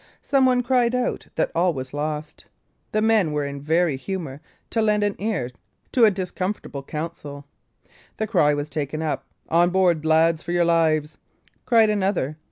Someone 0.23 0.63
cried 0.63 0.95
out 0.95 1.27
that 1.35 1.51
all 1.53 1.75
was 1.75 1.93
lost; 1.93 2.45
the 2.91 3.03
men 3.03 3.31
were 3.33 3.45
in 3.45 3.59
the 3.59 3.63
very 3.63 3.95
humour 3.97 4.41
to 4.71 4.81
lend 4.81 5.03
an 5.03 5.15
ear 5.19 5.51
to 5.91 6.05
a 6.05 6.09
discomfortable 6.09 6.81
counsel; 6.81 7.45
the 8.17 8.25
cry 8.25 8.51
was 8.55 8.67
taken 8.67 9.03
up. 9.03 9.27
"On 9.49 9.69
board, 9.69 10.03
lads, 10.03 10.41
for 10.41 10.53
your 10.53 10.65
lives!" 10.65 11.19
cried 11.67 11.91
another. 11.91 12.37